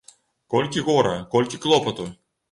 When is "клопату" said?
1.65-2.09